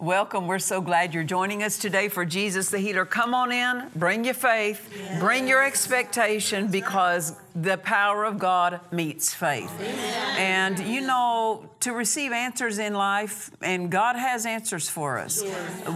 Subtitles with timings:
[0.00, 0.46] Welcome.
[0.46, 3.04] We're so glad you're joining us today for Jesus the Healer.
[3.04, 9.34] Come on in, bring your faith, bring your expectation because the power of God meets
[9.34, 9.72] faith.
[10.38, 15.42] And you know, to receive answers in life, and God has answers for us,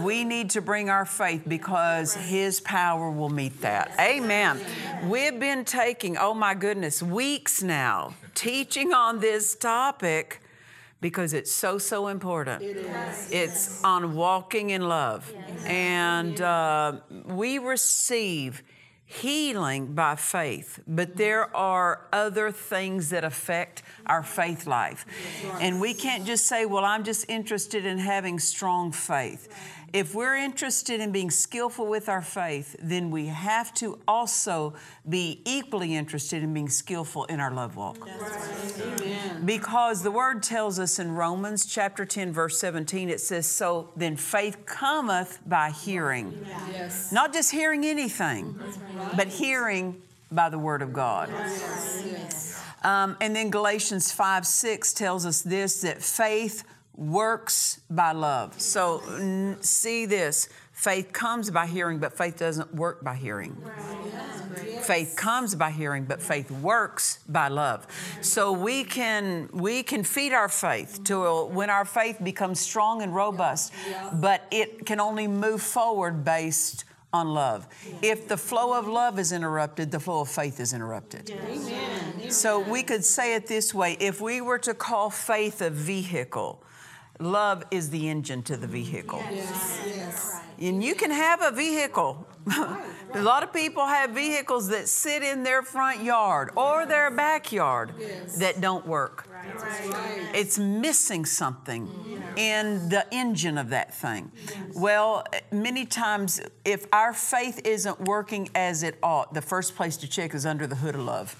[0.03, 3.89] we need to bring our faith because His power will meet that.
[3.97, 4.59] Amen.
[5.07, 10.41] We've been taking, oh my goodness, weeks now teaching on this topic
[11.03, 12.63] because it's so so important.
[12.63, 13.31] It is.
[13.31, 15.31] It's on walking in love,
[15.65, 18.63] and uh, we receive
[19.05, 25.05] healing by faith, but there are other things that affect our faith life,
[25.59, 29.49] and we can't just say, "Well, I'm just interested in having strong faith."
[29.93, 34.73] If we're interested in being skillful with our faith, then we have to also
[35.07, 37.99] be equally interested in being skillful in our love walk.
[39.45, 44.15] Because the word tells us in Romans chapter 10, verse 17, it says, So then
[44.15, 46.43] faith cometh by hearing.
[47.11, 48.59] Not just hearing anything,
[49.15, 51.29] but hearing by the word of God.
[52.83, 56.63] Um, and then Galatians 5 6 tells us this that faith
[56.95, 58.59] works by love.
[58.59, 63.55] So n- see this faith comes by hearing, but faith doesn't work by hearing.
[64.81, 67.87] Faith comes by hearing, but faith works by love.
[68.21, 73.15] So we can we can feed our faith to when our faith becomes strong and
[73.15, 73.73] robust,
[74.13, 77.67] but it can only move forward based on love.
[78.01, 81.31] If the flow of love is interrupted, the flow of faith is interrupted.
[82.29, 86.63] So we could say it this way if we were to call faith a vehicle,
[87.19, 89.23] love is the engine to the vehicle.
[90.59, 92.27] And you can have a vehicle.
[93.13, 97.93] a lot of people have vehicles that sit in their front yard or their backyard
[98.39, 99.27] that don't work.
[100.33, 101.89] It's missing something
[102.35, 104.31] in the engine of that thing.
[104.73, 110.07] Well, many times, if our faith isn't working as it ought, the first place to
[110.07, 111.35] check is under the hood of love.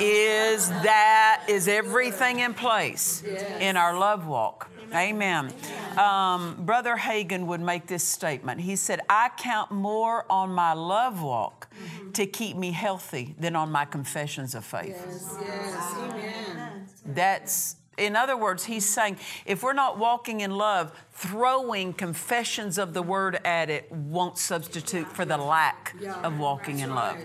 [0.00, 3.22] Is that, is everything in place
[3.60, 4.71] in our love walk?
[4.94, 5.52] Amen.
[5.98, 8.60] Um, Brother Hagin would make this statement.
[8.60, 11.68] He said, I count more on my love walk
[12.14, 15.02] to keep me healthy than on my confessions of faith.
[15.06, 15.36] Yes,
[15.98, 16.86] amen.
[17.06, 22.94] That's, in other words, he's saying if we're not walking in love, throwing confessions of
[22.94, 27.16] the word at it won't substitute for the lack of walking in love.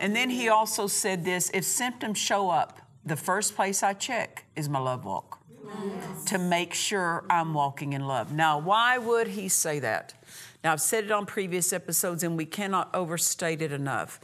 [0.00, 4.44] And then he also said this if symptoms show up, the first place I check
[4.56, 5.41] is my love walk
[6.26, 8.32] to make sure I'm walking in love.
[8.32, 10.14] Now, why would he say that?
[10.62, 14.20] Now, I've said it on previous episodes, and we cannot overstate it enough.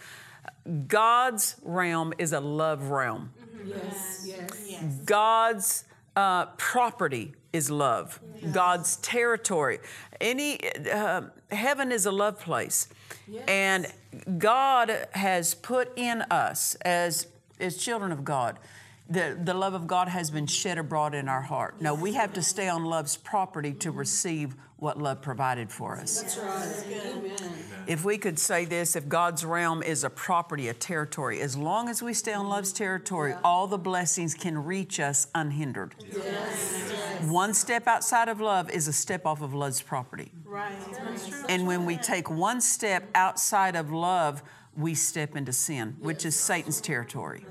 [0.86, 3.32] God's realm is a love realm.
[3.64, 4.24] Yes.
[4.26, 4.82] yes.
[5.04, 5.84] God's
[6.16, 8.20] uh, property is love.
[8.52, 9.78] God's territory.
[10.20, 10.60] Any
[10.90, 12.88] uh, heaven is a love place,
[13.46, 13.86] and
[14.38, 17.26] God has put in us as
[17.60, 18.58] as children of God.
[19.10, 21.80] The, the love of God has been shed abroad in our heart.
[21.80, 26.38] Now we have to stay on love's property to receive what love provided for us.
[27.86, 31.88] If we could say this, if God's realm is a property, a territory, as long
[31.88, 35.94] as we stay on love's territory, all the blessings can reach us unhindered.
[37.22, 40.30] One step outside of love is a step off of love's property.
[41.48, 44.42] And when we take one step outside of love,
[44.76, 47.44] we step into sin, which is Satan's territory.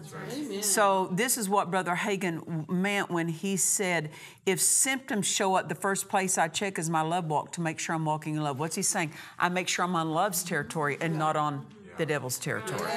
[0.62, 4.12] So, this is what Brother Hagin meant when he said,
[4.46, 7.80] if symptoms show up, the first place I check is my love walk to make
[7.80, 8.60] sure I'm walking in love.
[8.60, 9.12] What's he saying?
[9.38, 11.66] I make sure I'm on love's territory and not on
[11.98, 12.90] the devil's territory.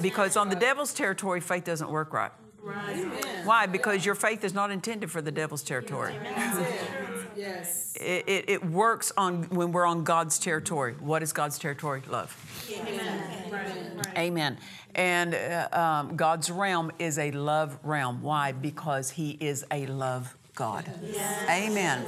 [0.00, 2.30] Because on the devil's territory, faith doesn't work right.
[3.44, 3.66] Why?
[3.66, 6.14] Because your faith is not intended for the devil's territory.
[7.36, 7.94] Yes.
[7.96, 10.94] It, it, it works on when we're on God's territory.
[11.00, 12.02] What is God's territory?
[12.08, 12.36] Love.
[12.72, 14.02] Amen.
[14.16, 14.58] Amen.
[14.94, 18.22] And uh, um, God's realm is a love realm.
[18.22, 18.52] Why?
[18.52, 20.90] Because He is a love God.
[21.48, 22.04] Amen.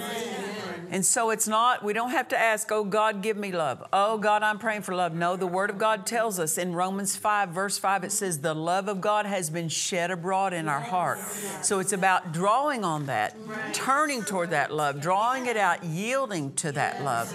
[0.90, 3.82] And so it's not, we don't have to ask, oh God, give me love.
[3.92, 5.14] Oh God, I'm praying for love.
[5.14, 8.54] No, the Word of God tells us in Romans 5, verse 5, it says, the
[8.54, 11.18] love of God has been shed abroad in our heart.
[11.62, 13.34] So it's about drawing on that,
[13.72, 17.34] turning toward that love, drawing it out, yielding to that love,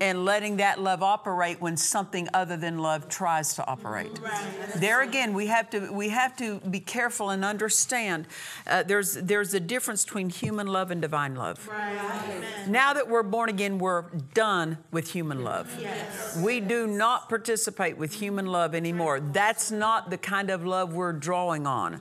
[0.00, 4.20] and letting that love operate when something other than love tries to operate.
[4.76, 8.26] There again, we have to we have to be careful and understand.
[8.66, 11.68] Uh, there's there's a difference between human love and divine love.
[12.68, 14.02] Now that we're born again, we're
[14.34, 15.68] done with human love.
[16.42, 19.20] We do not participate with human love anymore.
[19.20, 22.00] That's not the kind of love we're drawing on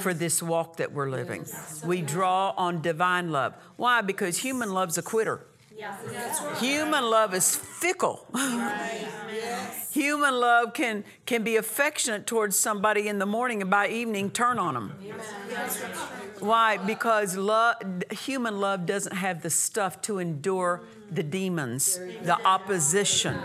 [0.00, 1.46] for this walk that we're living.
[1.84, 3.54] We draw on divine love.
[3.76, 4.00] Why?
[4.00, 5.40] Because human love's a quitter.
[6.60, 8.26] Human love is fickle.
[9.92, 14.58] Human love can, can be affectionate towards somebody in the morning and by evening turn
[14.58, 14.92] on them.
[16.40, 16.78] Why?
[16.78, 17.76] Because love,
[18.10, 23.38] human love doesn't have the stuff to endure the demons, the opposition,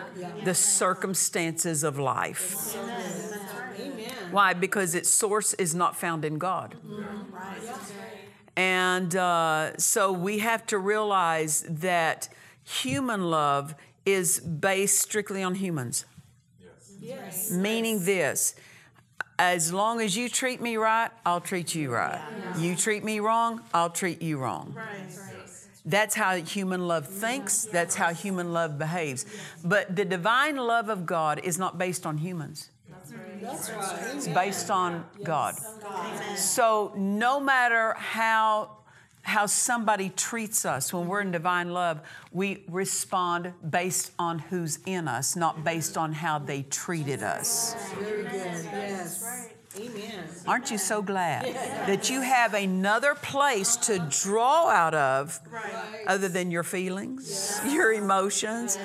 [0.43, 2.75] the circumstances of life.
[4.31, 4.53] Why?
[4.53, 6.75] Because its source is not found in God.
[8.59, 12.27] And uh, so we have to realize that
[12.65, 13.73] human love
[14.05, 16.03] is based strictly on humans.
[16.99, 17.51] Yes.
[17.51, 18.55] Meaning this
[19.39, 22.19] as long as you treat me right, I'll treat you right.
[22.57, 24.75] You treat me wrong, I'll treat you wrong.
[25.85, 29.25] That's how human love thinks, that's how human love behaves.
[29.63, 32.71] But the divine love of God is not based on humans.
[33.41, 34.15] That's right.
[34.15, 35.55] It's based on God.
[36.35, 38.77] So no matter how
[39.21, 42.01] how somebody treats us when we're in divine love,
[42.31, 47.75] we respond based on who's in us, not based on how they treated us.
[47.99, 48.31] Very good.
[48.33, 49.49] Yes.
[49.77, 50.27] Amen.
[50.47, 51.45] Aren't you so glad
[51.85, 55.39] that you have another place to draw out of
[56.07, 58.77] other than your feelings, your emotions?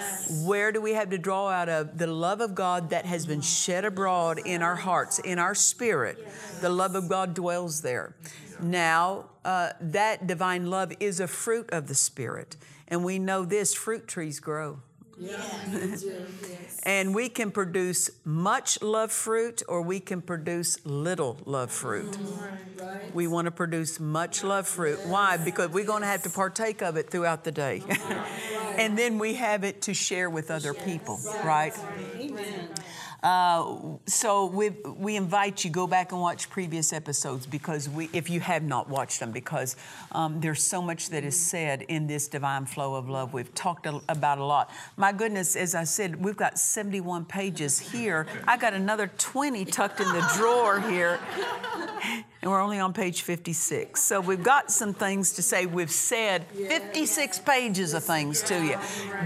[0.44, 1.96] Where do we have to draw out of?
[1.96, 6.18] The love of God that has been shed abroad in our hearts, in our spirit.
[6.60, 8.14] The love of God dwells there.
[8.60, 12.56] Now, uh, that divine love is a fruit of the Spirit.
[12.88, 14.80] And we know this fruit trees grow.
[15.18, 15.72] Yeah.
[15.72, 16.26] you do.
[16.42, 16.80] Yes.
[16.82, 22.12] And we can produce much love fruit or we can produce little love fruit.
[22.12, 22.84] Mm-hmm.
[22.84, 23.14] Right.
[23.14, 24.98] We want to produce much love fruit.
[25.06, 25.36] Why?
[25.36, 27.82] Because we're going to have to partake of it throughout the day.
[28.76, 31.72] and then we have it to share with other people, right?
[32.18, 32.68] Amen.
[34.06, 38.40] So we we invite you go back and watch previous episodes because we if you
[38.40, 39.76] have not watched them because
[40.12, 43.32] um, there's so much that is said in this divine flow of love.
[43.32, 44.70] We've talked a, about a lot.
[44.96, 48.26] My goodness as i said we've got 71 pages here.
[48.46, 51.18] I got another 20 tucked in the drawer here
[52.44, 55.64] and we're only on page 56 so we've got some things to say.
[55.64, 58.78] We've said 56 pages of things to you.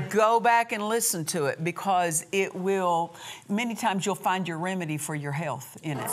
[0.08, 3.16] Go back and listen to it because it will
[3.48, 6.10] many times you'll find your remedy for your health in it.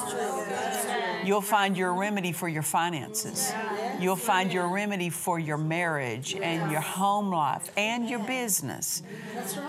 [1.24, 3.54] You'll find your remedy for your finances.
[4.00, 9.04] You'll find your remedy for your marriage and your home life and your business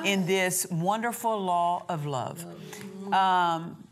[0.05, 2.45] in this wonderful law of love.
[3.13, 3.86] Um,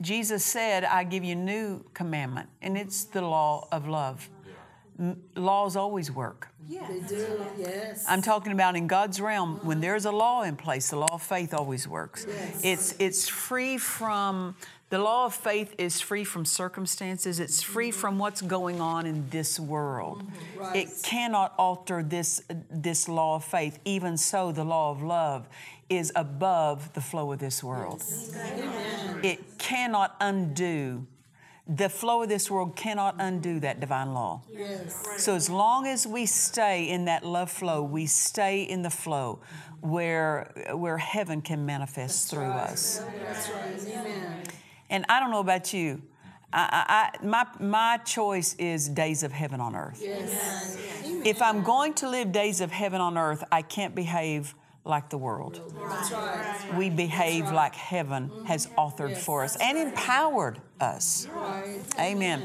[0.00, 4.28] Jesus said, I give you new commandment, and it's the law of love.
[4.98, 6.48] M- laws always work.
[6.68, 7.46] They do.
[7.58, 8.04] Yes.
[8.08, 11.22] I'm talking about in God's realm, when there's a law in place, the law of
[11.22, 12.26] faith always works.
[12.62, 14.56] It's, it's free from,
[14.90, 19.28] the law of faith is free from circumstances, it's free from what's going on in
[19.30, 20.24] this world.
[20.58, 20.76] Mm-hmm.
[20.76, 23.78] It cannot alter this, this law of faith.
[23.84, 25.46] Even so, the law of love
[25.88, 28.02] is above the flow of this world.
[29.22, 31.06] It cannot undo.
[31.68, 34.42] The flow of this world cannot undo that divine law.
[34.52, 35.04] yes.
[35.18, 39.40] So as long as we stay in that love flow, we stay in the flow
[39.80, 43.02] where where heaven can manifest through us.
[43.02, 43.98] Right.
[43.98, 44.42] Amen.
[44.90, 46.02] And I don't know about you.
[46.52, 50.00] I, I, I, my, my choice is days of heaven on earth.
[50.00, 50.78] Yes.
[51.24, 54.54] If I'm going to live days of heaven on earth, I can't behave
[54.86, 55.60] like the world.
[55.74, 56.74] Right.
[56.76, 61.26] We behave like heaven has authored for us and empowered us.
[61.34, 61.80] Right.
[61.98, 62.44] Amen.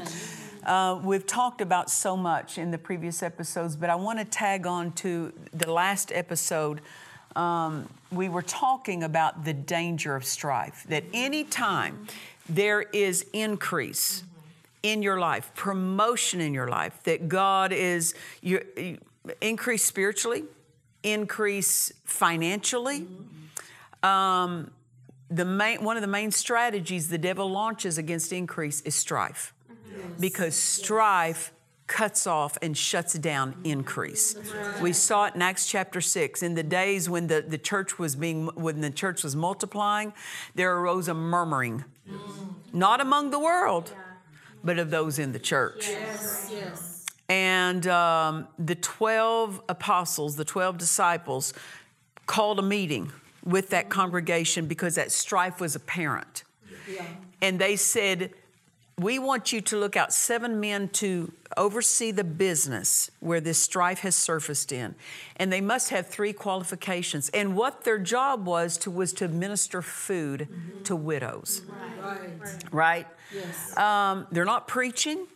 [0.64, 4.66] Uh, we've talked about so much in the previous episodes, but I want to tag
[4.66, 6.80] on to the last episode.
[7.34, 12.06] Um, we were talking about the danger of strife, that any time
[12.48, 14.22] there is increase
[14.82, 18.98] in your life, promotion in your life, that God is you, you
[19.40, 20.44] increase spiritually,
[21.02, 23.06] increase financially,
[24.02, 24.70] um,
[25.30, 29.54] the main, one of the main strategies the devil launches against increase is strife.
[30.18, 31.52] Because strife
[31.86, 34.36] cuts off and shuts down increase.
[34.80, 36.42] We saw it in Acts chapter 6.
[36.42, 40.12] In the days when the, the church was being when the church was multiplying,
[40.54, 41.84] there arose a murmuring.
[42.72, 43.92] Not among the world,
[44.64, 45.88] but of those in the church.
[45.88, 47.01] Yes, yes.
[47.28, 51.54] And um, the 12 apostles, the 12 disciples,
[52.26, 53.12] called a meeting
[53.44, 56.44] with that congregation because that strife was apparent.
[56.88, 57.04] Yeah.
[57.40, 58.30] And they said,
[58.98, 64.00] We want you to look out seven men to oversee the business where this strife
[64.00, 64.94] has surfaced in.
[65.36, 67.28] And they must have three qualifications.
[67.30, 70.48] And what their job was to was to administer food
[70.84, 71.62] to widows.
[72.00, 72.64] Right.
[72.70, 73.06] Right?
[73.34, 73.76] Yes.
[73.76, 75.26] Um, they're not preaching.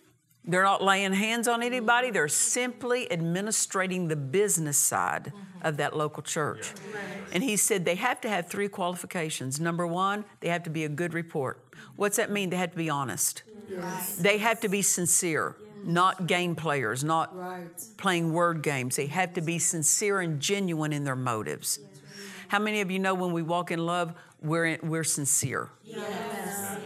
[0.46, 2.10] They're not laying hands on anybody.
[2.10, 6.72] They're simply administrating the business side of that local church.
[7.32, 9.58] And he said they have to have three qualifications.
[9.58, 11.60] Number one, they have to be a good report.
[11.96, 12.50] What's that mean?
[12.50, 13.42] They have to be honest.
[13.68, 14.16] Yes.
[14.16, 17.66] They have to be sincere, not game players, not Right.
[17.96, 18.94] playing word games.
[18.94, 21.80] They have to be sincere and genuine in their motives.
[22.48, 25.70] How many of you know when we walk in love, we're, we're sincere?
[25.82, 26.78] Yes.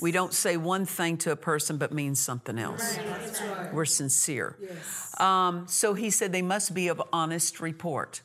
[0.00, 2.98] We don't say one thing to a person but mean something else.
[2.98, 3.72] Right.
[3.72, 4.56] We're sincere.
[4.60, 5.20] Yes.
[5.20, 8.22] Um, so he said they must be of honest report.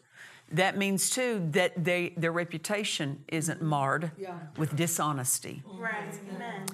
[0.52, 4.38] That means too that they their reputation isn't marred Yeah.
[4.58, 5.64] with dishonesty.
[5.66, 6.14] Right.
[6.36, 6.66] Amen.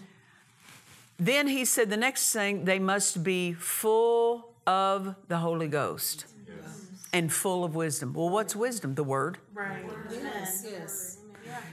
[1.17, 6.25] Then he said the next thing they must be full of the Holy Ghost
[7.11, 8.13] and full of wisdom.
[8.13, 8.95] Well, what's wisdom?
[8.95, 9.37] The word.
[9.53, 9.83] Right.
[10.11, 10.65] Yes.
[10.69, 11.17] Yes.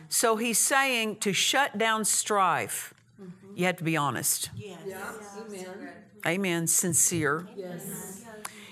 [0.09, 2.95] So he's saying to shut down strife,
[3.55, 4.51] you have to be honest.
[4.57, 4.77] Yeah.
[5.47, 5.89] Amen.
[6.27, 6.67] Amen.
[6.67, 7.47] Sincere.
[7.57, 8.25] Yes.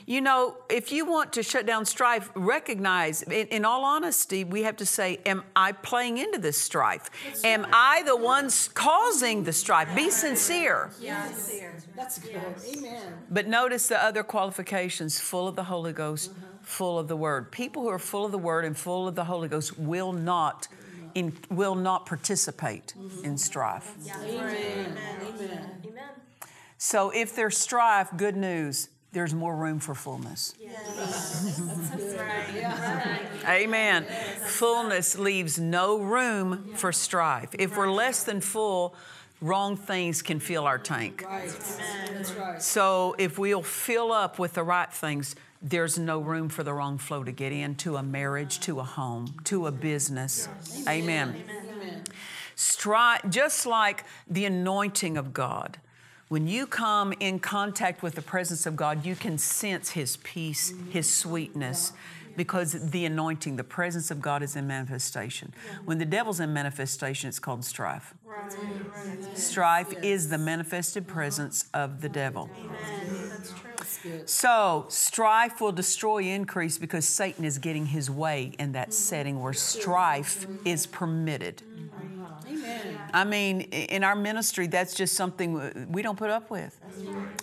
[0.08, 4.62] You know, if you want to shut down strife, recognize, in, in all honesty, we
[4.62, 7.10] have to say, Am I playing into this strife?
[7.44, 9.94] Am I the ones causing the strife?
[9.94, 10.90] Be sincere.
[10.98, 11.60] Yes.
[11.94, 12.40] That's good.
[12.74, 13.12] Amen.
[13.28, 17.52] But notice the other qualifications full of the Holy Ghost, full of the Word.
[17.52, 20.68] People who are full of the Word and full of the Holy Ghost will not.
[21.14, 23.94] In, will not participate in strife.
[24.22, 24.40] Amen.
[24.40, 25.70] Amen.
[25.84, 26.08] Amen.
[26.76, 30.54] So if there's strife, good news, there's more room for fullness.
[33.48, 34.04] Amen.
[34.46, 37.48] Fullness leaves no room for strife.
[37.58, 38.94] If we're less than full,
[39.40, 41.24] wrong things can fill our tank.
[41.26, 41.48] Right.
[42.12, 42.62] That's right.
[42.62, 46.98] So if we'll fill up with the right things, there's no room for the wrong
[46.98, 50.48] flow to get into a marriage, to a home, to a business.
[50.88, 51.34] Amen.
[51.48, 52.04] Amen.
[52.56, 55.78] Stri- just like the anointing of God.
[56.28, 60.74] When you come in contact with the presence of God, you can sense His peace,
[60.90, 61.92] His sweetness,
[62.36, 65.54] because the anointing, the presence of God is in manifestation.
[65.86, 68.14] When the devil's in manifestation, it's called strife.
[69.34, 72.50] Strife is the manifested presence of the devil.
[74.26, 79.52] So, strife will destroy increase because Satan is getting his way in that setting where
[79.52, 81.62] strife is permitted.
[83.12, 86.78] I mean, in our ministry, that's just something we don't put up with.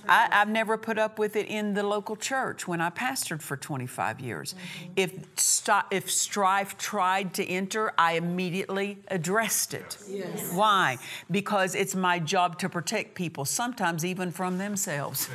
[0.07, 3.57] I, I've never put up with it in the local church when I pastored for
[3.57, 4.53] 25 years.
[4.95, 9.97] If, sti- if strife tried to enter, I immediately addressed it.
[10.07, 10.51] Yes.
[10.53, 10.99] Why?
[11.31, 15.29] Because it's my job to protect people, sometimes even from themselves.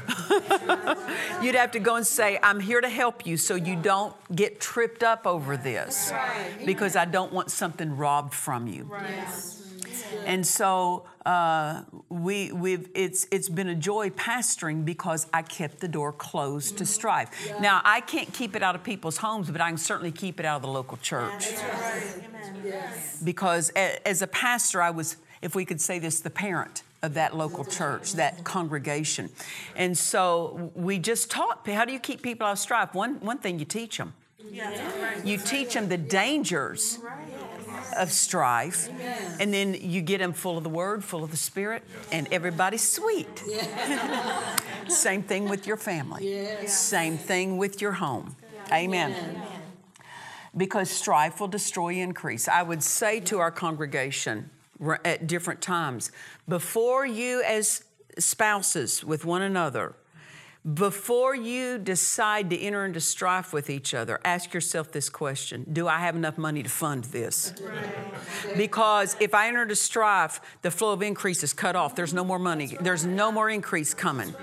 [1.42, 4.60] You'd have to go and say, I'm here to help you so you don't get
[4.60, 6.12] tripped up over this
[6.64, 8.90] because I don't want something robbed from you.
[8.92, 9.56] Yes.
[10.26, 15.88] And so uh, we, we've, it's, it's been a joy pastoring because I kept the
[15.88, 17.52] door closed to strife.
[17.60, 20.46] Now, I can't keep it out of people's homes, but I can certainly keep it
[20.46, 21.52] out of the local church.
[22.64, 23.22] Yes.
[23.22, 27.36] Because as a pastor, I was, if we could say this, the parent of that
[27.36, 29.30] local church, that congregation.
[29.74, 32.94] And so we just taught how do you keep people out of strife?
[32.94, 34.14] One, one thing you teach them.
[35.24, 36.98] You teach them the dangers
[37.96, 38.88] of strife,
[39.38, 42.86] and then you get them full of the Word, full of the Spirit, and everybody's
[42.86, 43.42] sweet.
[44.88, 46.66] Same thing with your family.
[46.66, 48.36] Same thing with your home.
[48.72, 49.40] Amen.
[50.56, 52.48] Because strife will destroy increase.
[52.48, 54.50] I would say to our congregation
[55.04, 56.10] at different times
[56.48, 57.84] before you, as
[58.18, 59.94] spouses with one another,
[60.74, 65.88] before you decide to enter into strife with each other, ask yourself this question Do
[65.88, 67.54] I have enough money to fund this?
[68.56, 71.94] Because if I enter into strife, the flow of increase is cut off.
[71.94, 74.34] There's no more money, there's no more increase coming.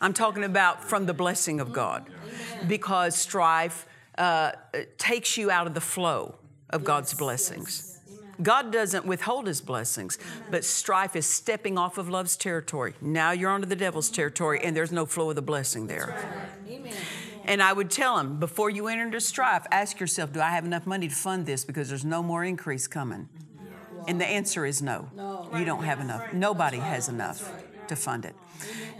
[0.00, 2.08] I'm talking about from the blessing of God.
[2.68, 4.52] Because strife uh,
[4.96, 6.36] takes you out of the flow
[6.70, 7.97] of God's blessings.
[8.40, 10.18] God doesn't withhold his blessings,
[10.50, 12.94] but strife is stepping off of love's territory.
[13.00, 16.16] Now you're onto the devil's territory, and there's no flow of the blessing there.
[16.68, 16.94] Amen.
[17.44, 20.64] And I would tell him before you enter into strife, ask yourself, do I have
[20.64, 21.64] enough money to fund this?
[21.64, 23.28] Because there's no more increase coming.
[24.06, 25.10] And the answer is no.
[25.16, 25.48] No.
[25.56, 26.32] You don't have enough.
[26.32, 27.50] Nobody has enough
[27.88, 28.34] to fund it.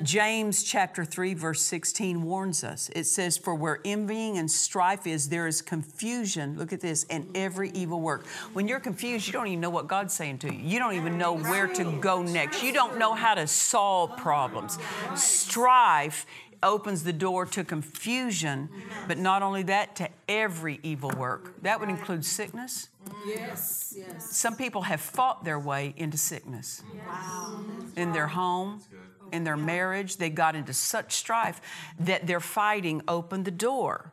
[0.02, 2.90] James chapter 3, verse 16 warns us.
[2.94, 6.56] It says, For where envying and strife is, there is confusion.
[6.56, 8.26] Look at this, and every evil work.
[8.52, 10.60] When you're confused, you don't even know what God's saying to you.
[10.60, 12.62] You don't even know where to go next.
[12.62, 14.78] You don't know how to solve problems.
[15.16, 16.26] Strife
[16.62, 18.68] opens the door to confusion,
[19.06, 21.60] but not only that, to every evil work.
[21.62, 22.88] That would include sickness.
[23.26, 24.36] Yes, yes.
[24.36, 26.82] Some people have fought their way into sickness.
[27.06, 27.64] Wow.
[27.96, 28.80] In their home,
[29.32, 31.60] in their marriage, they got into such strife
[32.00, 34.12] that their fighting opened the door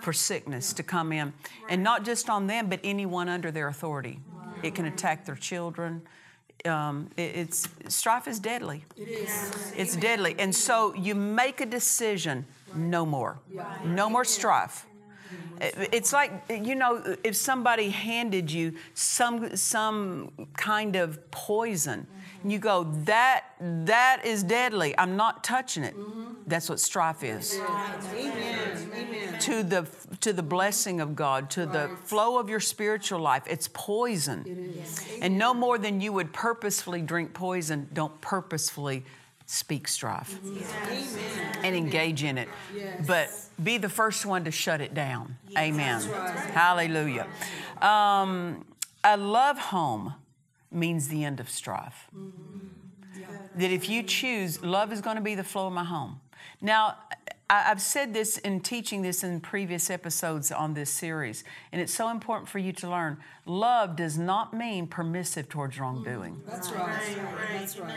[0.00, 1.32] for sickness to come in.
[1.68, 4.20] And not just on them, but anyone under their authority.
[4.62, 6.02] It can attack their children.
[6.66, 8.84] Um, it- it's strife is deadly.
[8.96, 9.72] It is.
[9.76, 10.34] It's deadly.
[10.38, 13.38] And so you make a decision no more.
[13.84, 14.86] No more strife.
[15.92, 22.06] It's like, you know, if somebody handed you some, some kind of poison,
[22.42, 24.94] and you go, that, that is deadly.
[24.98, 25.94] I'm not touching it.
[26.46, 27.60] That's what strife is.
[28.14, 28.90] Amen.
[28.94, 29.38] Amen.
[29.40, 29.86] To the,
[30.20, 34.74] to the blessing of God, to the flow of your spiritual life, it's poison.
[35.20, 39.04] And no more than you would purposefully drink poison, don't purposefully
[39.46, 40.38] speak strife
[41.62, 42.48] and engage in it.
[43.06, 43.30] But
[43.62, 45.36] be the first one to shut it down.
[45.58, 46.00] Amen.
[46.52, 47.26] Hallelujah.
[47.82, 48.64] Um,
[49.02, 50.14] a love home
[50.70, 52.08] means the end of strife.
[52.16, 52.68] Mm-hmm.
[53.56, 56.20] That if you choose, love is going to be the flow of my home.
[56.60, 56.96] Now,
[57.50, 61.42] I've said this in teaching this in previous episodes on this series,
[61.72, 63.18] and it's so important for you to learn.
[63.44, 66.36] Love does not mean permissive towards wrongdoing.
[66.36, 67.18] Mm, that's right.
[67.52, 67.94] That's right.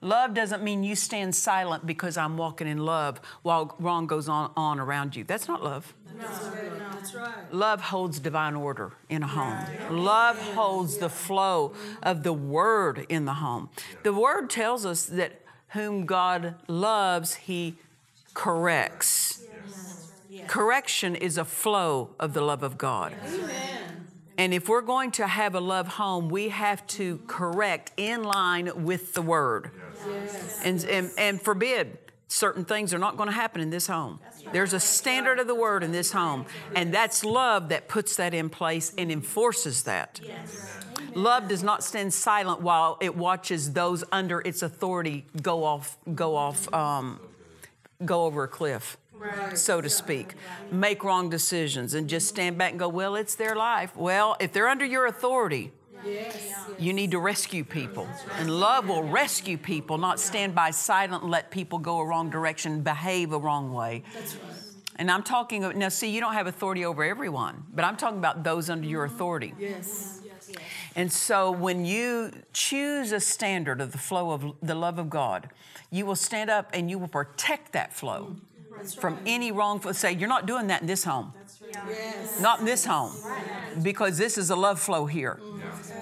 [0.00, 4.50] Love doesn't mean you stand silent because I'm walking in love while wrong goes on,
[4.56, 5.22] on around you.
[5.22, 5.94] That's not love.
[6.18, 7.54] That's right.
[7.54, 9.64] Love holds divine order in a home.
[9.90, 13.70] Love holds the flow of the word in the home.
[14.02, 17.76] The word tells us that whom God loves, he
[18.36, 19.42] corrects.
[20.46, 23.14] Correction is a flow of the love of God.
[24.38, 28.84] And if we're going to have a love home, we have to correct in line
[28.84, 29.70] with the word.
[30.62, 31.96] And, and, and forbid
[32.28, 34.20] certain things are not going to happen in this home.
[34.52, 36.44] There's a standard of the word in this home,
[36.74, 40.20] and that's love that puts that in place and enforces that.
[41.14, 46.36] Love does not stand silent while it watches those under its authority go off, go
[46.36, 47.18] off, um,
[48.04, 48.96] go over a cliff,
[49.54, 50.34] so to speak,
[50.70, 54.52] make wrong decisions, and just stand back and go, "Well, it's their life." Well, if
[54.52, 55.72] they're under your authority,
[56.78, 58.08] you need to rescue people.
[58.38, 62.30] And love will rescue people, not stand by silent and let people go a wrong
[62.30, 64.04] direction, behave a wrong way.
[64.14, 64.36] Right.
[64.98, 68.44] And I'm talking, now see, you don't have authority over everyone, but I'm talking about
[68.44, 69.54] those under your authority.
[69.58, 70.20] Yes.
[70.24, 70.50] Yes.
[70.96, 75.50] And so when you choose a standard of the flow of the love of God,
[75.90, 78.36] you will stand up and you will protect that flow
[78.98, 79.92] from any wrongful.
[79.92, 81.34] Say, you're not doing that in this home.
[81.88, 82.40] Yes.
[82.40, 83.12] Not in this home,
[83.82, 85.38] because this is a love flow here.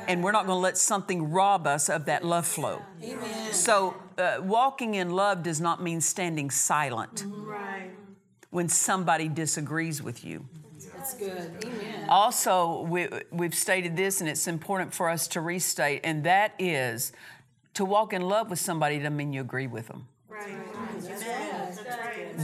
[0.06, 2.82] And we're not going to let something rob us of that love flow.
[3.02, 3.52] Amen.
[3.52, 7.90] So, uh, walking in love does not mean standing silent Right.
[8.50, 10.46] when somebody disagrees with you.
[11.04, 11.64] That's good.
[11.66, 12.08] Amen.
[12.08, 17.12] Also, we, we've stated this, and it's important for us to restate, and that is
[17.74, 20.06] to walk in love with somebody doesn't mean you agree with them.
[20.28, 20.56] Right.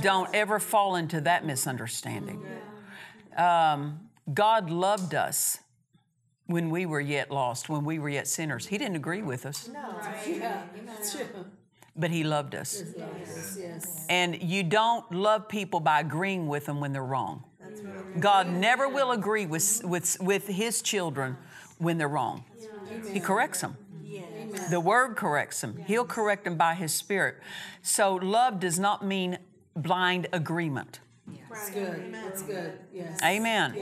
[0.03, 2.45] Don't ever fall into that misunderstanding.
[3.35, 5.59] Um, God loved us
[6.47, 8.67] when we were yet lost, when we were yet sinners.
[8.67, 9.71] He didn't agree with us,
[10.29, 10.65] Yeah.
[10.85, 11.47] That's true.
[11.97, 12.83] but He loved us.
[12.95, 13.57] Yes.
[13.59, 14.07] Yes.
[14.11, 17.45] And you don't love people by agreeing with them when they're wrong.
[18.19, 21.37] God never will agree with, with, with His children
[21.79, 22.45] when they're wrong.
[23.13, 23.77] He corrects them.
[24.71, 25.79] The Word corrects them.
[25.87, 27.37] He'll correct them by His Spirit.
[27.83, 29.39] So love does not mean
[29.77, 31.01] blind agreement.
[31.49, 32.15] That's good.
[32.15, 32.79] That's good.
[32.93, 33.21] Yes.
[33.23, 33.75] Amen.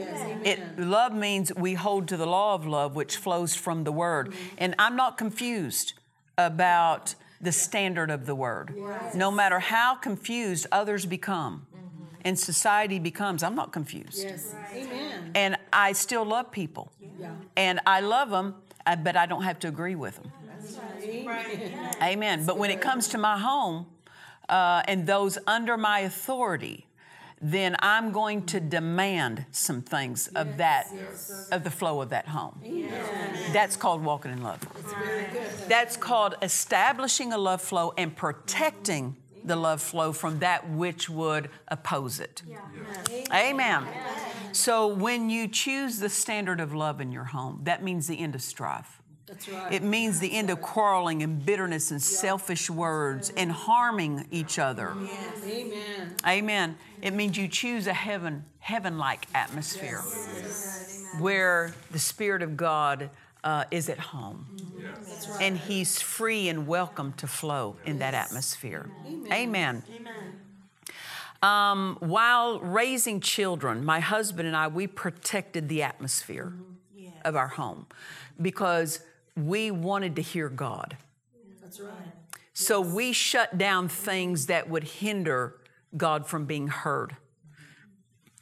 [0.43, 4.33] It love means we hold to the law of love which flows from the word.
[4.57, 5.93] And I'm not confused
[6.37, 8.75] about the standard of the word.
[9.13, 11.67] No matter how confused others become
[12.25, 14.23] and society becomes, I'm not confused.
[14.23, 14.55] Yes.
[14.73, 15.31] Amen.
[15.35, 16.91] And I still love people.
[17.19, 17.31] Yeah.
[17.55, 18.55] And I love them,
[18.85, 20.31] uh, but I don't have to agree with them.
[21.01, 21.95] Amen.
[22.01, 22.45] Amen.
[22.45, 23.87] But when it comes to my home
[24.47, 26.85] uh, and those under my authority,
[27.41, 30.87] then I'm going to demand some things of that,
[31.51, 32.61] of the flow of that home.
[33.53, 34.59] That's called walking in love.
[35.69, 41.49] That's called establishing a love flow and protecting the love flow from that which would
[41.67, 42.41] oppose it.
[43.31, 43.83] Amen.
[43.83, 43.87] Amen.
[44.51, 48.35] So when you choose the standard of love in your home, that means the end
[48.35, 49.01] of strife.
[49.27, 49.71] That's right.
[49.71, 54.95] It means the end of quarreling and bitterness and selfish words and harming each other.
[55.45, 56.15] Amen.
[56.27, 56.77] Amen.
[57.03, 60.01] It means you choose a heaven heaven-like atmosphere
[61.19, 63.09] where the Spirit of God
[63.43, 64.45] uh, is at home.
[65.39, 68.89] And He's free and welcome to flow in that atmosphere.
[69.31, 69.83] Amen.
[71.41, 76.53] Um, while raising children, my husband and I, we protected the atmosphere
[77.23, 77.87] of our home
[78.41, 78.99] because
[79.35, 80.97] we wanted to hear God.
[81.61, 81.93] That's right.
[82.53, 85.55] So we shut down things that would hinder
[85.95, 87.15] God from being heard.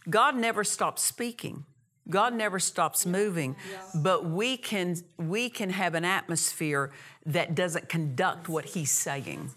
[0.10, 1.66] God never stops speaking.
[2.10, 3.56] God never stops moving,
[3.96, 6.91] but we can we can have an atmosphere
[7.26, 9.52] that doesn't conduct what he's saying,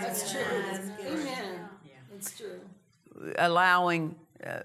[0.00, 0.40] That's true.
[1.06, 1.68] Amen.
[2.14, 2.60] It's true.
[3.38, 4.14] allowing
[4.46, 4.60] uh,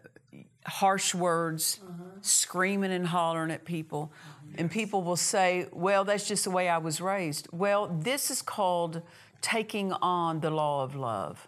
[0.66, 1.80] harsh words,
[2.22, 4.12] screaming and hollering at people.
[4.58, 8.42] And people will say, "Well, that's just the way I was raised." Well, this is
[8.42, 9.02] called
[9.42, 11.48] taking on the law of love.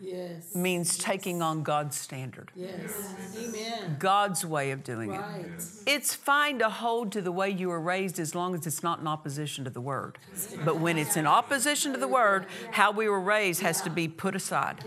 [0.00, 0.54] Yes.
[0.54, 2.50] Means taking on God's standard.
[2.54, 3.14] Yes.
[3.36, 3.96] Amen.
[3.98, 5.44] God's way of doing Right.
[5.44, 5.64] it.
[5.86, 9.00] It's fine to hold to the way you were raised as long as it's not
[9.00, 10.18] in opposition to the Word.
[10.64, 14.08] But when it's in opposition to the Word, how we were raised has to be
[14.08, 14.84] put aside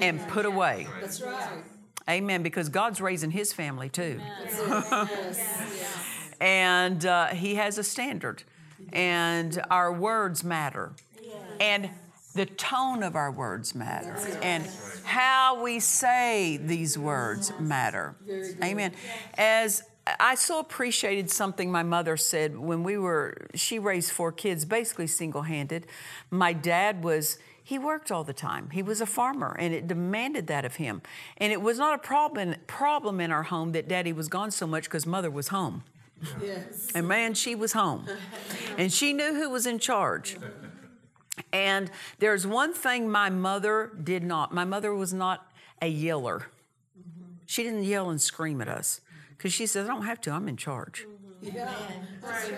[0.00, 0.86] and put away.
[1.00, 1.62] That's right.
[2.08, 2.42] Amen.
[2.42, 4.20] Because God's raising His family too.
[4.50, 6.34] Yes.
[6.40, 8.44] And uh, He has a standard.
[8.92, 10.92] And our words matter.
[11.60, 11.90] And
[12.34, 14.16] the tone of our words matter.
[14.42, 14.68] And
[15.04, 18.14] how we say these words matter.
[18.62, 18.92] Amen.
[19.34, 19.82] As
[20.20, 25.06] I so appreciated something my mother said when we were, she raised four kids basically
[25.06, 25.86] single handed.
[26.30, 28.70] My dad was, he worked all the time.
[28.70, 31.02] He was a farmer and it demanded that of him.
[31.36, 34.66] And it was not a problem, problem in our home that daddy was gone so
[34.66, 35.82] much because mother was home.
[36.42, 36.88] Yes.
[36.94, 38.08] And man, she was home.
[38.76, 40.36] And she knew who was in charge.
[41.52, 44.52] And there's one thing my mother did not.
[44.52, 46.46] My mother was not a yeller.
[47.46, 50.48] She didn't yell and scream at us because she said, I don't have to, I'm
[50.48, 51.06] in charge.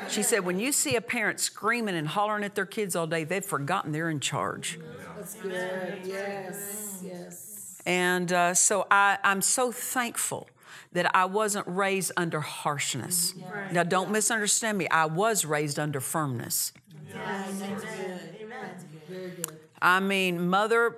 [0.08, 3.24] She said, when you see a parent screaming and hollering at their kids all day,
[3.24, 4.80] they've forgotten they're in charge.
[5.16, 6.00] That's good.
[6.04, 7.02] Yes.
[7.04, 7.82] Yes.
[7.86, 10.48] And uh, so I, I'm so thankful
[10.92, 13.34] that I wasn't raised under harshness.
[13.70, 14.88] Now, don't misunderstand me.
[14.88, 16.72] I was raised under firmness.
[19.10, 19.58] Very good.
[19.82, 20.94] I mean, mother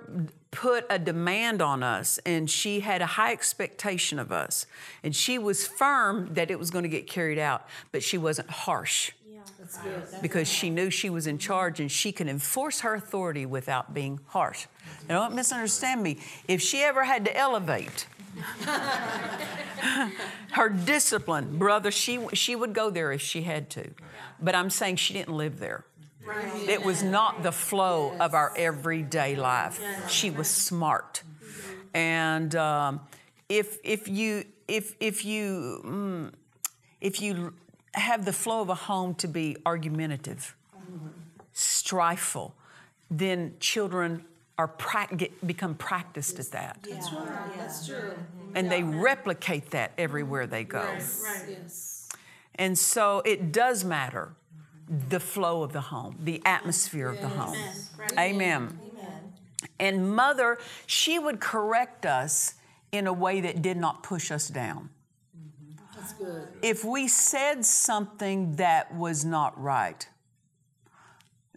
[0.51, 4.65] put a demand on us and she had a high expectation of us.
[5.03, 8.49] And she was firm that it was going to get carried out, but she wasn't
[8.49, 9.11] harsh
[9.59, 10.21] That's good.
[10.21, 14.19] because she knew she was in charge and she could enforce her authority without being
[14.27, 14.67] harsh.
[15.09, 16.19] Now, don't misunderstand me.
[16.47, 18.05] If she ever had to elevate
[20.51, 23.89] her discipline, brother, she, she would go there if she had to.
[24.41, 25.85] But I'm saying she didn't live there.
[26.67, 29.81] It was not the flow of our everyday life.
[30.07, 31.23] She was smart,
[31.93, 33.01] and um,
[33.49, 36.31] if if you if if you mm,
[37.01, 37.53] if you
[37.93, 40.55] have the flow of a home to be argumentative,
[41.53, 42.53] strifeful,
[43.11, 44.25] then children
[44.57, 47.57] are prac- get, become practiced at that, That's right.
[47.57, 48.13] That's true.
[48.55, 50.79] and they replicate that everywhere they go.
[50.81, 51.45] Right.
[51.49, 52.07] Yes.
[52.55, 54.35] And so it does matter
[54.87, 57.57] the flow of the home, the atmosphere of the home.
[58.17, 58.79] Amen.
[59.79, 62.55] And mother, she would correct us
[62.91, 64.89] in a way that did not push us down.
[65.95, 66.47] That's good.
[66.61, 70.07] If we said something that was not right,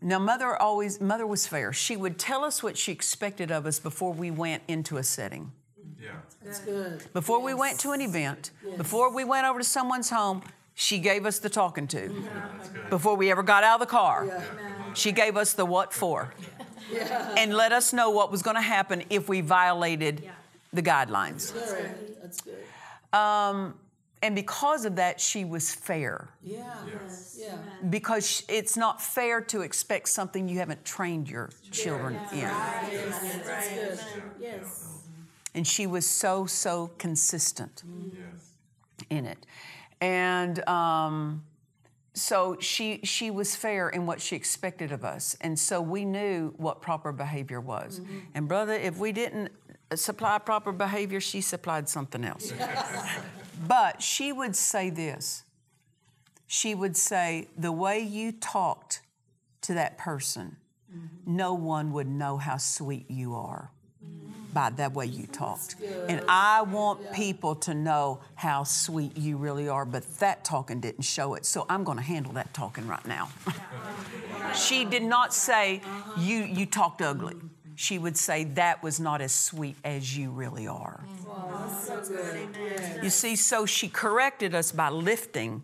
[0.01, 1.73] now mother always mother was fair.
[1.73, 5.53] She would tell us what she expected of us before we went into a setting.
[6.01, 6.11] Yeah.
[6.45, 7.03] That's good.
[7.13, 10.43] Before we went to an event, before we went over to someone's home,
[10.79, 12.11] she gave us the talking to.
[12.91, 14.29] Before we ever got out of the car,
[14.95, 16.33] she gave us the what for.
[17.37, 20.23] And let us know what was going to happen if we violated
[20.73, 21.53] the guidelines.
[21.53, 22.17] Good.
[22.23, 22.63] That's good.
[23.13, 23.75] Um,
[24.23, 26.29] and because of that, she was fair.
[26.45, 26.63] Yeah.
[27.37, 27.59] Yeah.
[27.91, 32.43] Because it's not fair to expect something you haven't trained your children in.
[32.43, 33.99] That's good.
[34.41, 35.03] Yes.
[35.57, 37.83] and she was so so consistent
[39.11, 39.45] in it
[40.01, 41.43] and um,
[42.13, 45.37] so she she was fair in what she expected of us.
[45.41, 48.01] And so we knew what proper behavior was.
[48.01, 48.19] Mm-hmm.
[48.35, 49.53] And brother if we didn't
[49.91, 52.53] uh, supply proper behavior, she supplied something else.
[53.69, 55.45] but she would say this.
[56.47, 59.03] She would say, The way you talked
[59.63, 60.57] to that person,
[60.91, 61.37] mm-hmm.
[61.37, 63.73] no one would know how sweet you are
[64.57, 65.77] by that way you talked.
[66.09, 71.03] And I want people to know how sweet you really are, but that talking didn't
[71.03, 71.45] show it.
[71.45, 73.29] So I'm going to handle that talking right now.
[74.55, 75.83] she did not say,
[76.17, 77.37] you, you talked ugly.
[77.75, 81.05] She would say, That was not as sweet as you really are.
[83.03, 85.63] You see, so she corrected us by lifting.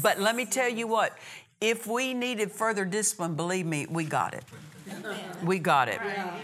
[0.00, 1.18] But let me tell you what,
[1.60, 4.44] if we needed further discipline, believe me, we got it.
[5.42, 6.00] We got it.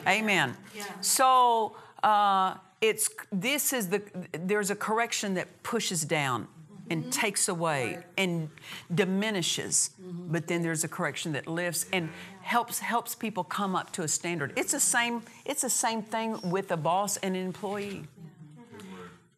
[0.07, 0.57] Amen.
[1.01, 6.49] So uh, it's this is the there's a correction that pushes down
[6.89, 8.49] and takes away and
[8.95, 12.09] diminishes, but then there's a correction that lifts and
[12.43, 14.53] helps helps people come up to a standard.
[14.57, 18.05] It's the same it's the same thing with a boss and an employee.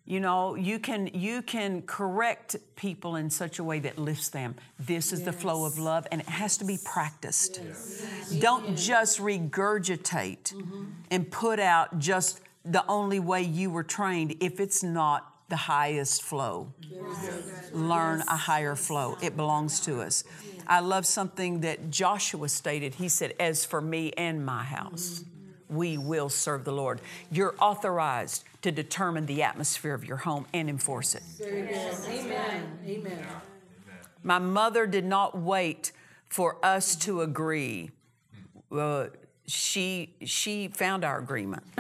[0.09, 4.55] You know, you can you can correct people in such a way that lifts them.
[4.81, 5.27] This is yes.
[5.27, 7.61] the flow of love, and it has to be practiced.
[7.63, 8.31] Yes.
[8.41, 10.85] Don't just regurgitate mm-hmm.
[11.11, 16.23] and put out just the only way you were trained if it's not the highest
[16.23, 16.73] flow.
[16.81, 17.71] Yes.
[17.75, 19.19] Learn a higher flow.
[19.21, 20.25] It belongs to us.
[20.67, 22.95] I love something that Joshua stated.
[22.95, 25.21] He said, As for me and my house.
[25.21, 25.38] Mm-hmm
[25.69, 27.01] we will serve the Lord.
[27.31, 31.23] You're authorized to determine the atmosphere of your home and enforce it.
[31.43, 32.79] Amen.
[32.87, 33.27] Amen.
[34.23, 35.93] My mother did not wait
[36.29, 37.91] for us to agree.
[38.71, 39.07] Uh,
[39.47, 41.63] she she found our agreement,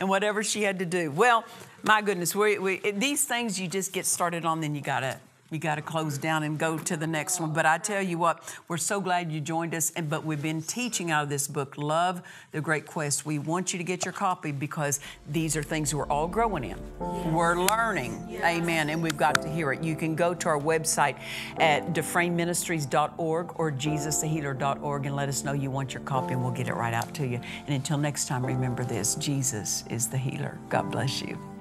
[0.00, 1.10] and whatever she had to do.
[1.10, 1.44] Well,
[1.82, 5.18] my goodness, we, we, these things you just get started on, then you gotta
[5.50, 7.52] you got to close down and go to the next one.
[7.52, 9.90] But I tell you what, we're so glad you joined us.
[9.96, 13.24] And but we've been teaching out of this book, Love the Great Quest.
[13.24, 16.78] We want you to get your copy because these are things we're all growing in.
[17.00, 17.26] Yes.
[17.26, 18.26] We're learning.
[18.28, 18.44] Yes.
[18.44, 18.90] Amen.
[18.90, 19.82] And we've got to hear it.
[19.82, 21.18] You can go to our website
[21.58, 26.68] at dufresneministries.org or jesusthehealer.org and let us know you want your copy and we'll get
[26.68, 27.40] it right out to you.
[27.66, 30.58] And until next time, remember this Jesus is the healer.
[30.68, 31.57] God bless you.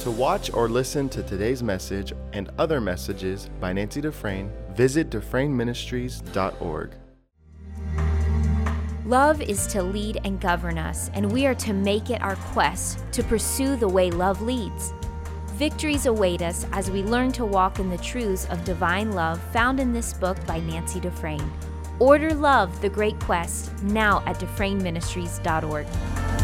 [0.00, 6.94] To watch or listen to today's message and other messages by Nancy Dufresne, visit DufresneMinistries.org.
[9.04, 13.04] Love is to lead and govern us, and we are to make it our quest
[13.12, 14.94] to pursue the way love leads.
[15.56, 19.78] Victories await us as we learn to walk in the truths of divine love found
[19.78, 21.52] in this book by Nancy Dufresne.
[21.98, 26.39] Order Love, the Great Quest, now at DufresneMinistries.org.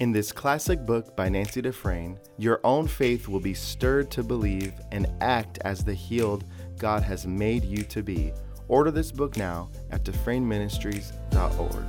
[0.00, 4.72] In this classic book by Nancy Dufresne, your own faith will be stirred to believe
[4.92, 6.44] and act as the healed
[6.78, 8.32] God has made you to be.
[8.68, 11.84] Order this book now at DufresneMinistries.org.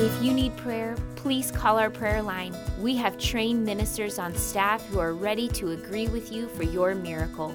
[0.00, 2.56] If you need prayer, please call our prayer line.
[2.80, 6.96] We have trained ministers on staff who are ready to agree with you for your
[6.96, 7.54] miracle.